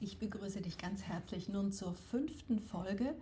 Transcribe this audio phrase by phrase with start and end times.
[0.00, 3.16] Ich begrüße dich ganz herzlich nun zur fünften Folge,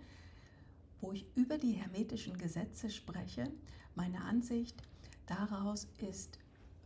[1.01, 3.51] wo ich über die hermetischen Gesetze spreche.
[3.95, 4.75] Meine Ansicht
[5.25, 6.37] daraus ist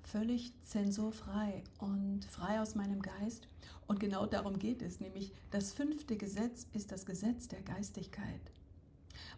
[0.03, 3.49] völlig zensurfrei und frei aus meinem Geist.
[3.85, 8.41] Und genau darum geht es, nämlich das fünfte Gesetz ist das Gesetz der Geistigkeit.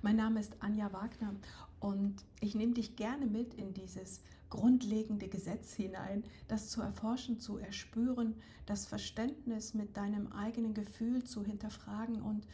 [0.04, 1.34] Mein Name ist Anja Wagner
[1.80, 4.22] und ich nehme dich gerne mit in dieses
[4.54, 8.36] grundlegende Gesetz hinein, das zu erforschen, zu erspüren,
[8.68, 12.46] das Verständnis mit deinem eigenen Gefühl zu hinterfragen und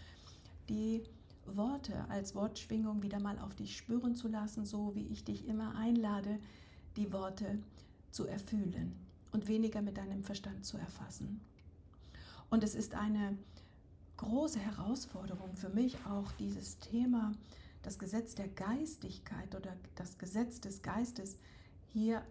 [0.69, 1.03] die
[1.45, 5.75] Worte als Wortschwingung wieder mal auf dich spüren zu lassen, so wie ich dich immer
[5.75, 6.39] einlade,
[6.95, 7.59] die Worte
[8.11, 8.95] zu erfühlen
[9.33, 11.41] und weniger mit deinem Verstand zu erfassen.
[12.49, 13.37] Und es ist eine
[14.15, 17.33] große Herausforderung für mich auch dieses Thema,
[17.83, 21.37] das Gesetz der Geistigkeit oder das Gesetz des Geistes
[21.93, 22.21] hier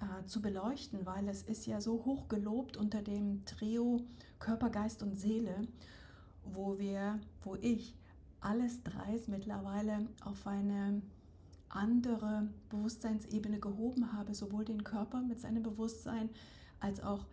[0.00, 4.00] äh, zu beleuchten, weil es ist ja so hoch gelobt unter dem Trio
[4.38, 5.66] Körper, Geist und Seele,
[6.44, 7.94] wo wir, wo ich
[8.40, 11.02] alles dreis mittlerweile auf eine
[11.68, 16.30] andere Bewusstseinsebene gehoben habe, sowohl den Körper mit seinem Bewusstsein
[16.80, 17.26] als auch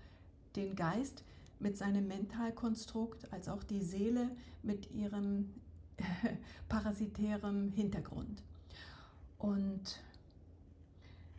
[0.56, 1.23] den Geist
[1.59, 4.30] mit seinem Mentalkonstrukt, als auch die Seele
[4.64, 5.54] mit ihrem
[6.70, 8.44] parasitärem Hintergrund.
[9.38, 10.00] Und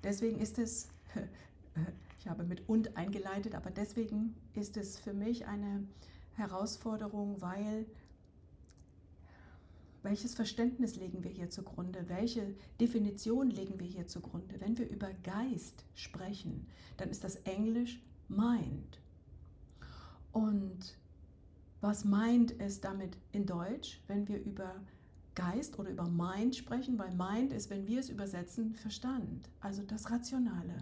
[0.04, 0.88] Deswegen ist es,
[2.20, 5.86] ich habe mit und eingeleitet, aber deswegen ist es für mich eine
[6.34, 7.86] Herausforderung, weil
[10.02, 12.04] welches Verständnis legen wir hier zugrunde?
[12.08, 14.60] Welche Definition legen wir hier zugrunde?
[14.60, 16.66] Wenn wir über Geist sprechen,
[16.98, 19.00] dann ist das Englisch Mind.
[20.32, 20.98] Und
[21.80, 24.74] was meint es damit in Deutsch, wenn wir über
[25.34, 30.10] Geist oder über Mind sprechen, weil Mind ist, wenn wir es übersetzen, Verstand, also das
[30.10, 30.74] Rationale.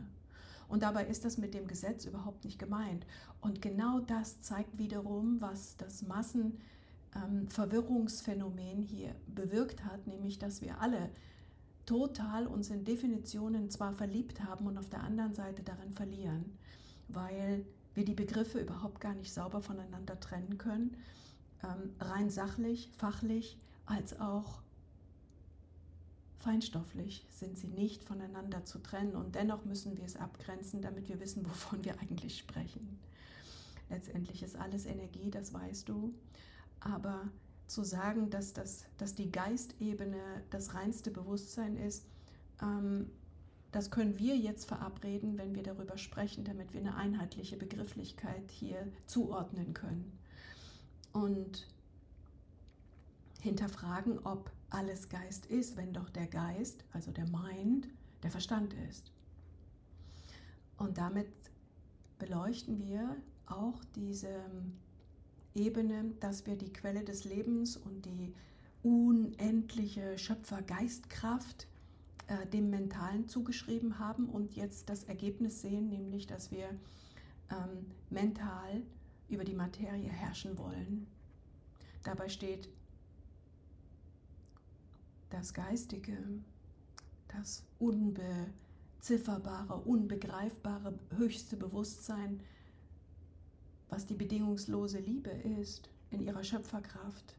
[0.69, 3.07] Und dabei ist das mit dem Gesetz überhaupt nicht gemeint.
[3.41, 10.81] Und genau das zeigt wiederum, was das Massenverwirrungsphänomen ähm, hier bewirkt hat, nämlich dass wir
[10.81, 11.11] alle
[11.85, 16.57] total uns in Definitionen zwar verliebt haben und auf der anderen Seite darin verlieren,
[17.09, 20.97] weil wir die Begriffe überhaupt gar nicht sauber voneinander trennen können,
[21.63, 24.61] ähm, rein sachlich, fachlich, als auch
[26.39, 31.21] feinstofflich sind sie nicht voneinander zu trennen und dennoch müssen wir es abgrenzen, damit wir
[31.21, 32.99] wissen, wovon wir eigentlich sprechen.
[33.91, 36.15] Letztendlich ist alles Energie, das weißt du,
[36.81, 37.29] aber
[37.67, 42.05] zu sagen, dass, das, dass die Geistebene das reinste Bewusstsein ist,
[42.61, 43.11] ähm,
[43.71, 48.87] das können wir jetzt verabreden, wenn wir darüber sprechen, damit wir eine einheitliche Begrifflichkeit hier
[49.07, 50.13] zuordnen können.
[51.13, 51.67] Und
[53.43, 57.89] hinterfragen, ob alles Geist ist, wenn doch der Geist, also der Mind,
[58.23, 59.13] der Verstand ist.
[60.79, 61.29] Und damit
[62.19, 63.17] beleuchten wir
[63.47, 64.33] auch diese
[65.55, 68.33] Ebene, dass wir die Quelle des Lebens und die
[68.83, 71.67] unendliche Schöpfergeistkraft
[72.29, 76.69] äh, dem Mentalen zugeschrieben haben und jetzt das Ergebnis sehen, nämlich dass wir
[77.51, 78.83] ähm, mental
[79.29, 81.07] über die Materie herrschen wollen.
[82.05, 82.69] Dabei steht
[85.33, 86.19] das Geistige,
[87.29, 92.41] das unbezifferbare, unbegreifbare höchste Bewusstsein,
[93.89, 97.35] was die bedingungslose Liebe ist in ihrer Schöpferkraft.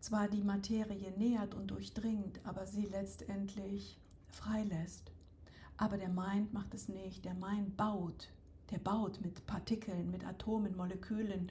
[0.00, 5.12] Zwar die Materie nährt und durchdringt, aber sie letztendlich freilässt.
[5.76, 7.24] Aber der Mind macht es nicht.
[7.24, 8.28] Der Mind baut.
[8.70, 11.50] Der baut mit Partikeln, mit Atomen, Molekülen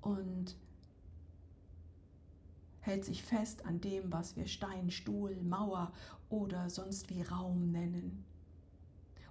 [0.00, 0.56] und
[2.90, 5.92] hält sich fest an dem, was wir Stein, Stuhl, Mauer
[6.28, 8.24] oder sonst wie Raum nennen.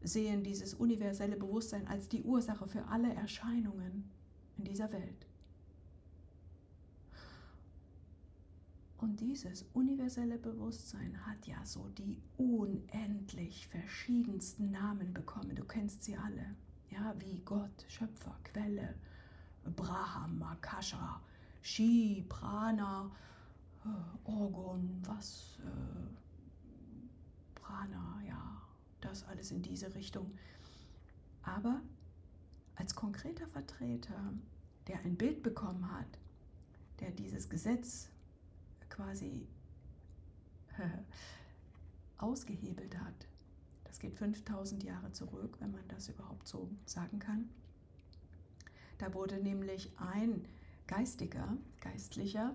[0.00, 4.08] sehen dieses universelle Bewusstsein als die Ursache für alle Erscheinungen
[4.58, 5.25] in dieser Welt.
[9.06, 15.54] Und dieses universelle Bewusstsein hat ja so die unendlich verschiedensten Namen bekommen.
[15.54, 16.56] Du kennst sie alle.
[16.90, 18.96] Ja, wie Gott, Schöpfer, Quelle,
[19.76, 21.20] Brahma, Makasha,
[21.62, 23.08] Shi, Prana,
[23.84, 28.60] äh, Orgon, was, äh, Prana, ja,
[29.00, 30.32] das alles in diese Richtung.
[31.44, 31.80] Aber
[32.74, 34.32] als konkreter Vertreter,
[34.88, 36.18] der ein Bild bekommen hat,
[36.98, 38.10] der dieses Gesetz
[38.96, 39.46] quasi
[42.18, 43.26] ausgehebelt hat.
[43.84, 47.48] Das geht 5000 Jahre zurück, wenn man das überhaupt so sagen kann.
[48.98, 50.44] Da wurde nämlich ein
[50.86, 52.54] Geistiger, Geistlicher,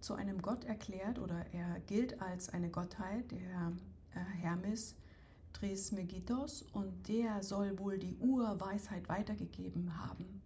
[0.00, 3.72] zu einem Gott erklärt oder er gilt als eine Gottheit, der
[4.14, 4.94] äh, Hermes
[5.52, 10.40] Trismegistos, und der soll wohl die Urweisheit weitergegeben haben.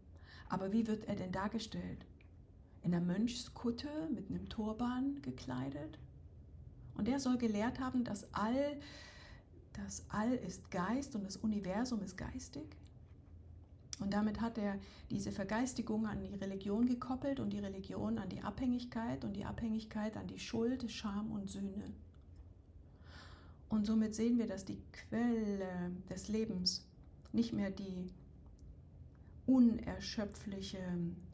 [0.49, 2.05] Aber wie wird er denn dargestellt?
[2.85, 5.99] In der Mönchskutte mit einem Turban gekleidet.
[6.95, 8.79] Und er soll gelehrt haben, dass All,
[9.73, 12.77] das All ist Geist und das Universum ist geistig.
[14.01, 14.79] Und damit hat er
[15.11, 20.17] diese Vergeistigung an die Religion gekoppelt und die Religion an die Abhängigkeit und die Abhängigkeit
[20.17, 21.93] an die Schuld, Scham und Sühne.
[23.69, 26.87] Und somit sehen wir, dass die Quelle des Lebens
[27.33, 28.11] nicht mehr die
[29.47, 30.81] unerschöpfliche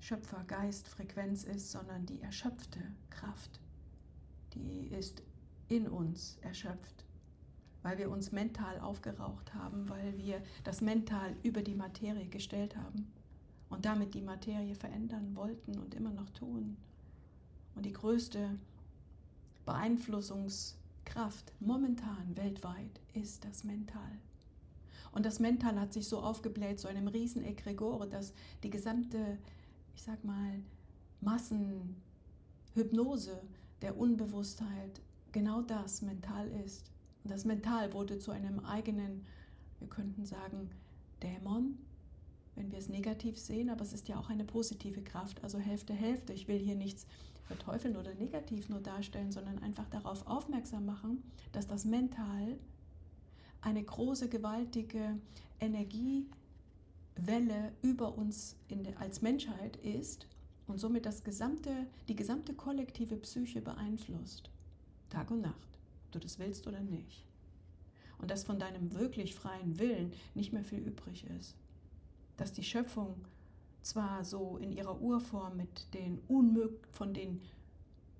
[0.00, 2.80] Schöpfergeistfrequenz ist, sondern die erschöpfte
[3.10, 3.60] Kraft.
[4.54, 5.22] Die ist
[5.68, 7.04] in uns erschöpft,
[7.82, 13.06] weil wir uns mental aufgeraucht haben, weil wir das Mental über die Materie gestellt haben
[13.68, 16.76] und damit die Materie verändern wollten und immer noch tun.
[17.76, 18.58] Und die größte
[19.64, 24.18] Beeinflussungskraft momentan weltweit ist das Mental.
[25.12, 29.38] Und das Mental hat sich so aufgebläht, so einem riesen Egregore, dass die gesamte,
[29.94, 30.60] ich sag mal,
[31.20, 33.42] Massenhypnose
[33.82, 35.00] der Unbewusstheit
[35.32, 36.90] genau das mental ist.
[37.24, 39.26] Und das Mental wurde zu einem eigenen,
[39.78, 40.70] wir könnten sagen,
[41.22, 41.78] Dämon,
[42.56, 45.92] wenn wir es negativ sehen, aber es ist ja auch eine positive Kraft, also Hälfte,
[45.92, 46.32] Hälfte.
[46.32, 47.06] Ich will hier nichts
[47.44, 51.22] verteufeln oder negativ nur darstellen, sondern einfach darauf aufmerksam machen,
[51.52, 52.56] dass das Mental
[53.62, 55.18] eine große, gewaltige
[55.60, 56.26] Energiewelle
[57.82, 60.26] über uns der, als Menschheit ist
[60.66, 64.50] und somit das gesamte, die gesamte kollektive Psyche beeinflusst.
[65.08, 67.24] Tag und Nacht, ob du das willst oder nicht.
[68.18, 71.56] Und dass von deinem wirklich freien Willen nicht mehr viel übrig ist.
[72.36, 73.16] Dass die Schöpfung
[73.82, 77.40] zwar so in ihrer Urform mit den Unmög von den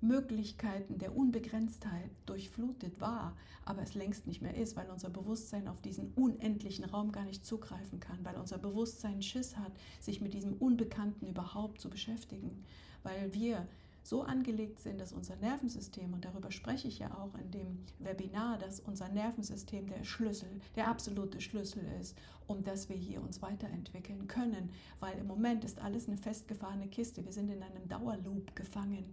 [0.01, 5.79] Möglichkeiten der Unbegrenztheit durchflutet war, aber es längst nicht mehr ist, weil unser Bewusstsein auf
[5.81, 10.53] diesen unendlichen Raum gar nicht zugreifen kann, weil unser Bewusstsein Schiss hat, sich mit diesem
[10.53, 12.63] Unbekannten überhaupt zu beschäftigen,
[13.03, 13.67] weil wir
[14.03, 18.57] so angelegt sind, dass unser Nervensystem, und darüber spreche ich ja auch in dem Webinar,
[18.57, 24.27] dass unser Nervensystem der Schlüssel, der absolute Schlüssel ist, um dass wir hier uns weiterentwickeln
[24.27, 29.05] können, weil im Moment ist alles eine festgefahrene Kiste, wir sind in einem Dauerloop gefangen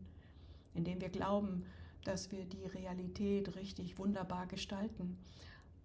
[0.78, 1.64] indem wir glauben,
[2.04, 5.18] dass wir die Realität richtig wunderbar gestalten.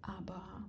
[0.00, 0.64] Aber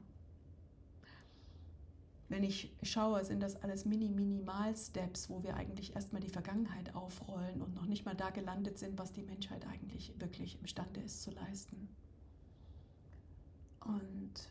[2.27, 7.75] wenn ich schaue, sind das alles Mini-Minimal-Steps, wo wir eigentlich erstmal die Vergangenheit aufrollen und
[7.75, 11.88] noch nicht mal da gelandet sind, was die Menschheit eigentlich wirklich imstande ist zu leisten.
[13.82, 14.50] Und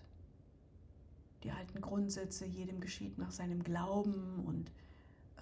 [1.43, 4.71] die alten Grundsätze, jedem geschieht nach seinem Glauben und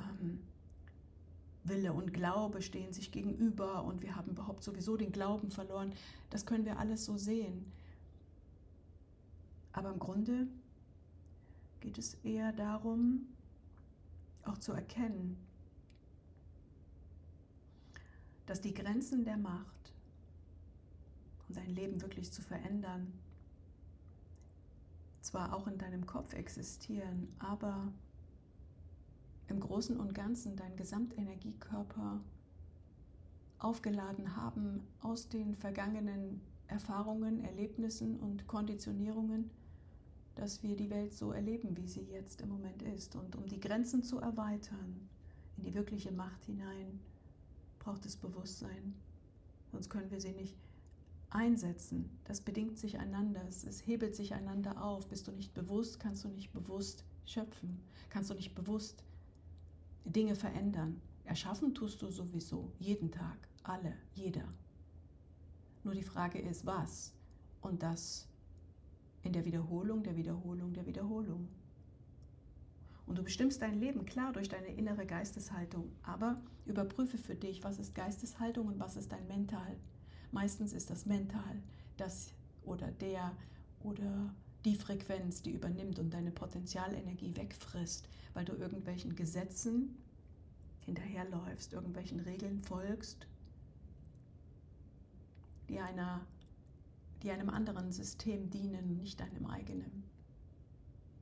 [0.01, 0.41] ähm,
[1.64, 5.92] Wille und Glaube stehen sich gegenüber und wir haben überhaupt sowieso den Glauben verloren.
[6.31, 7.71] Das können wir alles so sehen.
[9.73, 10.49] Aber im Grunde
[11.81, 13.26] geht es eher darum,
[14.45, 15.37] auch zu erkennen,
[18.47, 19.92] dass die Grenzen der Macht,
[21.49, 23.12] um dein Leben wirklich zu verändern,
[25.21, 27.92] zwar auch in deinem Kopf existieren, aber
[29.52, 32.21] im Großen und Ganzen dein Gesamtenergiekörper
[33.59, 39.50] aufgeladen haben aus den vergangenen Erfahrungen, Erlebnissen und Konditionierungen,
[40.35, 43.14] dass wir die Welt so erleben, wie sie jetzt im Moment ist.
[43.14, 45.09] Und um die Grenzen zu erweitern,
[45.59, 46.99] in die wirkliche Macht hinein,
[47.78, 48.94] braucht es Bewusstsein.
[49.71, 50.56] Sonst können wir sie nicht
[51.28, 52.09] einsetzen.
[52.25, 55.09] Das bedingt sich einander, es hebelt sich einander auf.
[55.09, 59.04] Bist du nicht bewusst, kannst du nicht bewusst schöpfen, kannst du nicht bewusst
[60.04, 61.00] Dinge verändern.
[61.25, 64.44] Erschaffen tust du sowieso, jeden Tag, alle, jeder.
[65.85, 67.12] Nur die Frage ist, was?
[67.61, 68.28] Und das
[69.23, 71.49] in der Wiederholung, der Wiederholung, der Wiederholung.
[73.06, 77.78] Und du bestimmst dein Leben klar durch deine innere Geisteshaltung, aber überprüfe für dich, was
[77.78, 79.76] ist Geisteshaltung und was ist dein Mental.
[80.30, 81.62] Meistens ist das Mental,
[81.97, 82.32] das
[82.64, 83.32] oder der
[83.80, 84.32] oder
[84.64, 89.97] die Frequenz, die übernimmt und deine Potenzialenergie wegfrisst, weil du irgendwelchen Gesetzen
[90.81, 93.27] hinterherläufst, irgendwelchen Regeln folgst,
[95.69, 96.21] die, einer,
[97.23, 100.05] die einem anderen System dienen, nicht deinem eigenen.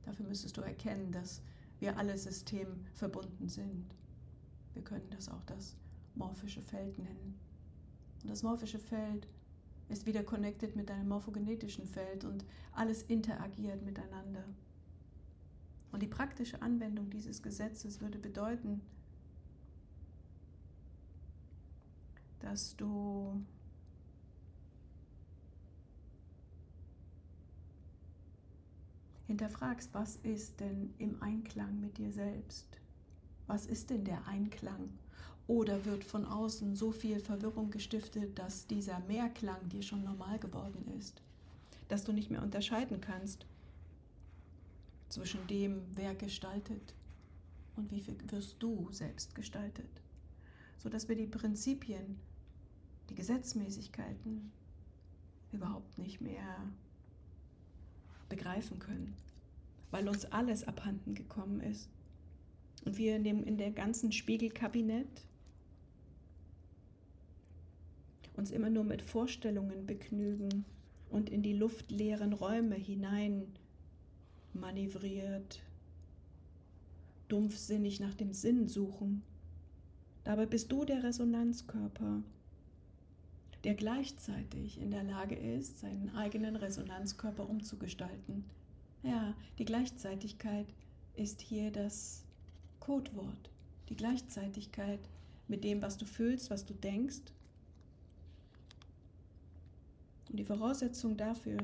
[0.03, 1.41] Dafür müsstest du erkennen, dass
[1.79, 3.85] wir alle System verbunden sind.
[4.73, 5.75] Wir können das auch das
[6.15, 7.39] morphische Feld nennen.
[8.23, 9.27] Und das morphische Feld
[9.89, 14.43] ist wieder connected mit deinem morphogenetischen Feld und alles interagiert miteinander.
[15.91, 18.81] Und die praktische Anwendung dieses Gesetzes würde bedeuten,
[22.39, 23.41] dass du
[29.27, 32.67] hinterfragst, was ist denn im Einklang mit dir selbst?
[33.47, 34.89] Was ist denn der Einklang?
[35.47, 40.85] Oder wird von außen so viel Verwirrung gestiftet, dass dieser Mehrklang dir schon normal geworden
[40.97, 41.21] ist?
[41.89, 43.45] Dass du nicht mehr unterscheiden kannst
[45.11, 46.95] zwischen dem, wer gestaltet
[47.75, 49.89] und wie wirst du selbst gestaltet?
[50.77, 52.17] Sodass wir die Prinzipien,
[53.09, 54.51] die Gesetzmäßigkeiten
[55.51, 56.63] überhaupt nicht mehr
[58.29, 59.13] begreifen können,
[59.91, 61.89] weil uns alles abhanden gekommen ist.
[62.85, 65.25] Und wir in dem in der ganzen Spiegelkabinett
[68.33, 70.63] uns immer nur mit Vorstellungen begnügen
[71.09, 73.45] und in die luftleeren Räume hinein
[74.53, 75.61] manövriert,
[77.27, 79.23] dumpfsinnig nach dem Sinn suchen.
[80.23, 82.21] Dabei bist du der Resonanzkörper,
[83.63, 88.43] der gleichzeitig in der Lage ist, seinen eigenen Resonanzkörper umzugestalten.
[89.03, 90.67] Ja, die Gleichzeitigkeit
[91.15, 92.23] ist hier das
[92.79, 93.49] Codewort.
[93.89, 94.99] Die Gleichzeitigkeit
[95.47, 97.21] mit dem, was du fühlst, was du denkst.
[100.29, 101.59] Und die Voraussetzung dafür,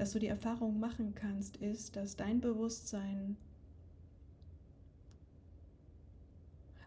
[0.00, 3.36] dass du die Erfahrung machen kannst, ist, dass dein Bewusstsein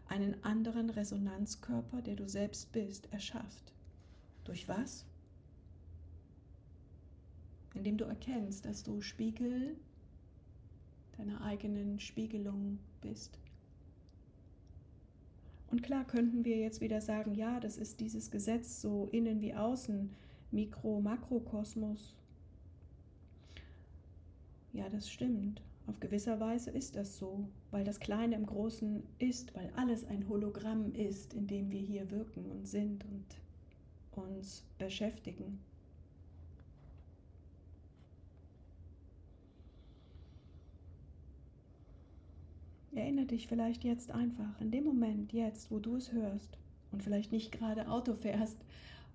[0.08, 3.72] einen anderen Resonanzkörper, der du selbst bist, erschafft.
[4.42, 5.06] Durch was?
[7.74, 9.76] Indem du erkennst, dass du Spiegel
[11.16, 13.38] deiner eigenen Spiegelung bist.
[15.70, 19.54] Und klar könnten wir jetzt wieder sagen, ja, das ist dieses Gesetz so innen wie
[19.54, 20.10] außen,
[20.50, 22.16] Mikro-Makrokosmos.
[24.74, 25.62] Ja, das stimmt.
[25.86, 30.28] Auf gewisser Weise ist das so, weil das Kleine im Großen ist, weil alles ein
[30.28, 33.24] Hologramm ist, in dem wir hier wirken und sind und
[34.16, 35.60] uns beschäftigen.
[42.94, 46.58] Erinnere dich vielleicht jetzt einfach, in dem Moment, jetzt, wo du es hörst
[46.90, 48.58] und vielleicht nicht gerade Auto fährst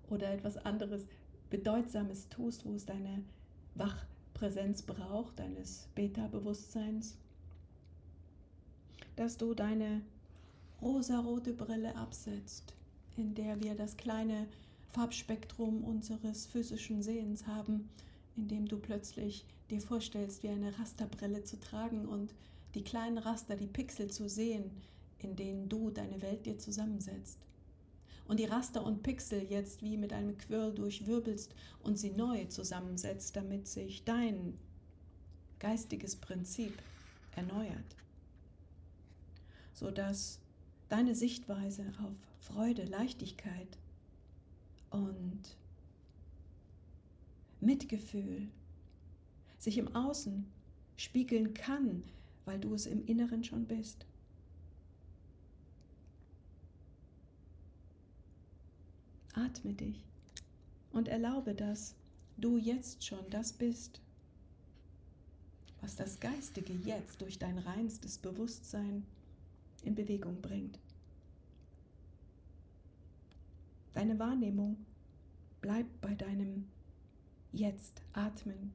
[0.08, 1.06] oder etwas anderes
[1.50, 3.22] Bedeutsames tust, wo es deine
[4.40, 7.14] Wachpräsenz braucht, deines Beta-Bewusstseins,
[9.16, 10.00] dass du deine
[10.80, 12.72] rosarote Brille absetzt,
[13.18, 14.46] in der wir das kleine
[14.92, 17.90] Farbspektrum unseres physischen Sehens haben,
[18.34, 22.32] indem du plötzlich dir vorstellst, wie eine Rasterbrille zu tragen und
[22.74, 24.70] die kleinen Raster, die Pixel zu sehen,
[25.18, 27.36] in denen du deine Welt dir zusammensetzt.
[28.30, 33.34] Und die Raster und Pixel jetzt wie mit einem Quirl durchwirbelst und sie neu zusammensetzt,
[33.34, 34.56] damit sich dein
[35.58, 36.72] geistiges Prinzip
[37.34, 37.96] erneuert,
[39.74, 40.38] sodass
[40.88, 43.66] deine Sichtweise auf Freude, Leichtigkeit,
[44.90, 45.40] und
[47.58, 48.46] Mitgefühl
[49.58, 50.46] sich im Außen
[50.96, 52.04] spiegeln kann,
[52.44, 54.06] weil du es im Inneren schon bist.
[59.34, 60.04] Atme dich
[60.92, 61.94] und erlaube, dass
[62.36, 64.00] du jetzt schon das bist,
[65.80, 69.04] was das Geistige jetzt durch dein reinstes Bewusstsein
[69.82, 70.78] in Bewegung bringt.
[73.94, 74.76] Deine Wahrnehmung
[75.60, 76.66] bleibt bei deinem
[77.52, 78.72] Jetzt atmen.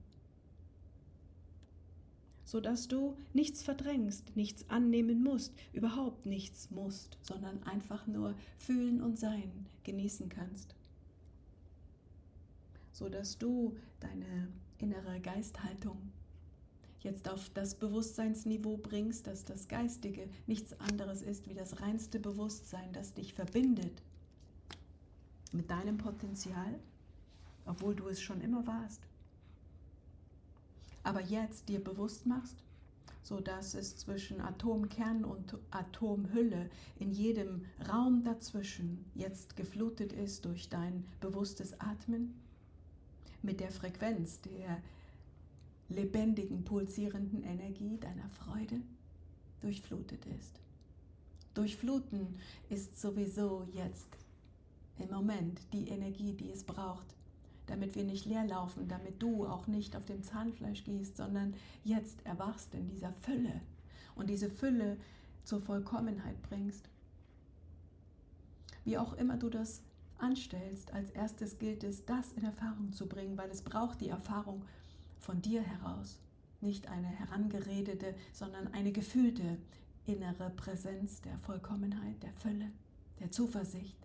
[2.45, 9.19] Sodass du nichts verdrängst, nichts annehmen musst, überhaupt nichts musst, sondern einfach nur fühlen und
[9.19, 9.51] sein
[9.83, 10.75] genießen kannst.
[12.93, 14.47] Sodass du deine
[14.77, 15.97] innere Geisthaltung
[17.01, 22.93] jetzt auf das Bewusstseinsniveau bringst, dass das Geistige nichts anderes ist wie das reinste Bewusstsein,
[22.93, 24.01] das dich verbindet
[25.51, 26.79] mit deinem Potenzial,
[27.65, 29.01] obwohl du es schon immer warst.
[31.05, 32.57] Aber jetzt dir bewusst machst,
[33.21, 40.67] so dass es zwischen Atomkern und Atomhülle in jedem Raum dazwischen jetzt geflutet ist durch
[40.67, 42.33] dein bewusstes Atmen
[43.43, 44.81] mit der Frequenz der
[45.89, 48.81] lebendigen, pulsierenden Energie deiner Freude
[49.61, 50.59] durchflutet ist.
[51.53, 52.35] Durchfluten
[52.69, 54.09] ist sowieso jetzt
[54.97, 57.15] im Moment die Energie, die es braucht,
[57.67, 61.53] damit wir nicht leer laufen, damit du auch nicht auf dem Zahnfleisch gehst, sondern
[61.83, 63.61] jetzt erwachst in dieser Fülle
[64.15, 64.97] und diese Fülle
[65.43, 66.89] zur Vollkommenheit bringst.
[68.83, 69.81] Wie auch immer du das
[70.17, 74.63] anstellst, als erstes gilt es, das in Erfahrung zu bringen, weil es braucht die Erfahrung
[75.19, 76.19] von dir heraus.
[76.61, 79.57] Nicht eine herangeredete, sondern eine gefühlte
[80.05, 82.71] innere Präsenz der Vollkommenheit, der Fülle,
[83.19, 83.97] der Zuversicht,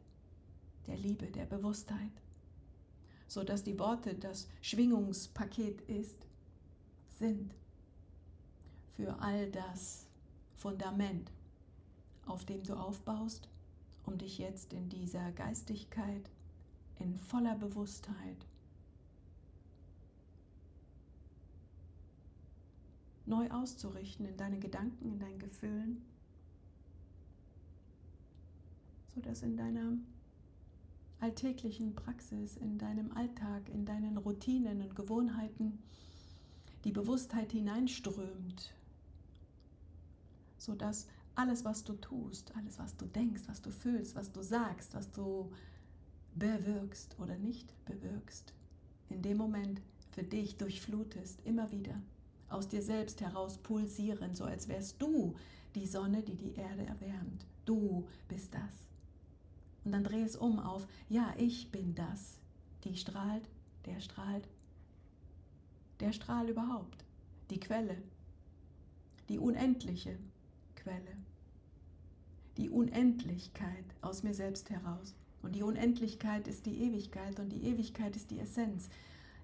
[0.86, 2.10] der Liebe, der Bewusstheit,
[3.30, 6.26] so dass die Worte das Schwingungspaket ist,
[7.20, 7.54] sind
[8.96, 10.08] für all das
[10.56, 11.30] Fundament,
[12.26, 13.48] auf dem du aufbaust,
[14.04, 16.28] um dich jetzt in dieser Geistigkeit,
[16.98, 18.46] in voller Bewusstheit
[23.26, 26.04] neu auszurichten in deinen Gedanken, in deinen Gefühlen,
[29.14, 29.92] sodass in deiner
[31.20, 35.78] alltäglichen Praxis, in deinem Alltag, in deinen Routinen und Gewohnheiten
[36.84, 38.72] die Bewusstheit hineinströmt,
[40.56, 44.94] sodass alles, was du tust, alles, was du denkst, was du fühlst, was du sagst,
[44.94, 45.50] was du
[46.34, 48.54] bewirkst oder nicht bewirkst,
[49.08, 52.00] in dem Moment für dich durchflutest, immer wieder
[52.48, 55.36] aus dir selbst heraus pulsieren, so als wärst du
[55.74, 57.46] die Sonne, die die Erde erwärmt.
[57.64, 58.89] Du bist das.
[59.84, 62.38] Und dann dreh es um auf, ja, ich bin das.
[62.84, 63.48] Die strahlt,
[63.86, 64.48] der strahlt,
[66.00, 67.04] der Strahl überhaupt,
[67.50, 67.96] die Quelle,
[69.28, 70.18] die unendliche
[70.76, 71.16] Quelle,
[72.56, 75.14] die Unendlichkeit aus mir selbst heraus.
[75.42, 78.88] Und die Unendlichkeit ist die Ewigkeit und die Ewigkeit ist die Essenz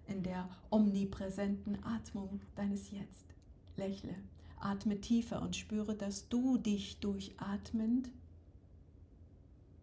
[0.06, 3.24] in der omnipräsenten Atmung deines Jetzt.
[3.76, 4.14] Lächle,
[4.60, 8.10] atme tiefer und spüre, dass du dich durchatmend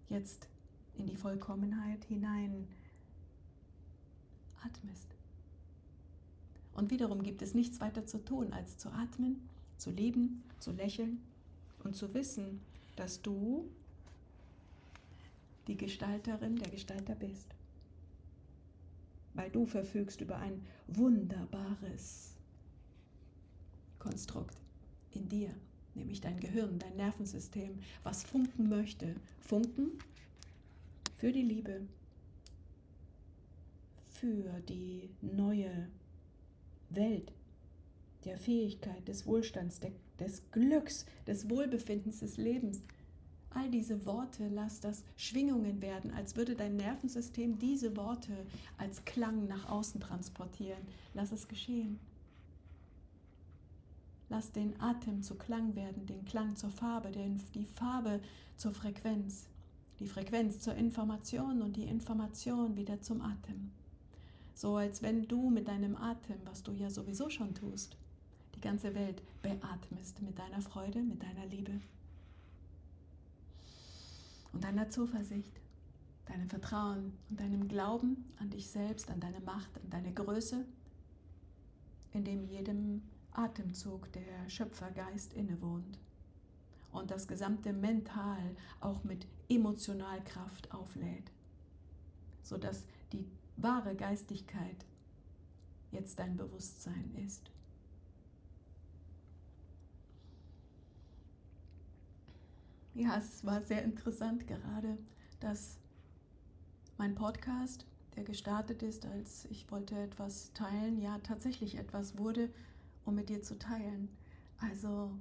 [0.09, 0.47] jetzt
[0.95, 2.67] in die Vollkommenheit hinein
[4.63, 5.07] atmest.
[6.75, 11.21] Und wiederum gibt es nichts weiter zu tun, als zu atmen, zu lieben, zu lächeln
[11.83, 12.61] und zu wissen,
[12.95, 13.69] dass du
[15.67, 17.53] die Gestalterin, der Gestalter bist
[19.33, 22.33] weil du verfügst über ein wunderbares
[23.99, 24.57] Konstrukt
[25.11, 25.49] in dir,
[25.95, 29.15] nämlich dein Gehirn, dein Nervensystem, was funken möchte.
[29.39, 29.91] Funken
[31.17, 31.81] für die Liebe,
[34.11, 35.87] für die neue
[36.89, 37.31] Welt
[38.25, 39.79] der Fähigkeit, des Wohlstands,
[40.19, 42.81] des Glücks, des Wohlbefindens, des Lebens,
[43.55, 48.33] All diese Worte, lass das Schwingungen werden, als würde dein Nervensystem diese Worte
[48.77, 50.81] als Klang nach außen transportieren.
[51.13, 51.99] Lass es geschehen.
[54.33, 57.11] Lass den Atem zu Klang werden, den Klang zur Farbe,
[57.53, 58.19] die Farbe
[58.57, 59.45] zur Frequenz,
[59.99, 63.69] die Frequenz zur Information und die Information wieder zum Atem.
[64.55, 67.95] So als wenn du mit deinem Atem, was du ja sowieso schon tust,
[68.55, 71.79] die ganze Welt beatmest mit deiner Freude, mit deiner Liebe
[74.51, 75.61] und deiner Zuversicht,
[76.25, 80.65] deinem Vertrauen und deinem Glauben an dich selbst, an deine Macht, an deine Größe,
[82.13, 85.99] in dem jedem Atemzug der Schöpfergeist innewohnt
[86.91, 91.31] und das gesamte Mental auch mit Emotionalkraft auflädt,
[92.41, 93.25] sodass die
[93.57, 94.85] wahre Geistigkeit
[95.91, 97.51] jetzt dein Bewusstsein ist.
[102.95, 104.97] Ja, es war sehr interessant gerade,
[105.39, 105.79] dass
[106.97, 112.49] mein Podcast, der gestartet ist, als ich wollte etwas teilen, ja tatsächlich etwas wurde,
[113.05, 114.09] um mit dir zu teilen.
[114.59, 115.11] Also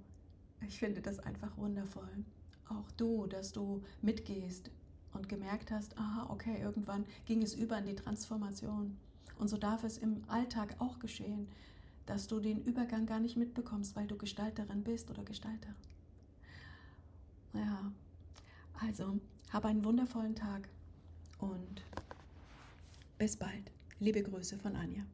[0.67, 2.25] ich finde das einfach wundervoll.
[2.69, 4.71] Auch du, dass du mitgehst
[5.13, 8.97] und gemerkt hast, aha, okay, irgendwann ging es über in die Transformation.
[9.39, 11.49] Und so darf es im Alltag auch geschehen,
[12.07, 15.75] dass du den Übergang gar nicht mitbekommst, weil du Gestalterin bist oder Gestalter.
[17.53, 17.93] Ja,
[18.81, 19.19] also
[19.53, 20.69] hab einen wundervollen Tag
[21.39, 21.83] und
[23.19, 23.71] bis bald.
[24.01, 25.05] Liebe Grüße von Anja.